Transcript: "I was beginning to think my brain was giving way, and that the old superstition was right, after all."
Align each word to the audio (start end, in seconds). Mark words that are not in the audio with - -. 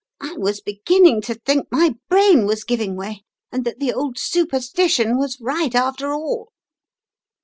"I 0.19 0.33
was 0.33 0.61
beginning 0.61 1.21
to 1.29 1.35
think 1.35 1.67
my 1.71 1.93
brain 2.09 2.47
was 2.47 2.63
giving 2.63 2.95
way, 2.95 3.21
and 3.51 3.63
that 3.65 3.77
the 3.77 3.93
old 3.93 4.17
superstition 4.17 5.15
was 5.19 5.37
right, 5.39 5.75
after 5.75 6.11
all." 6.11 6.49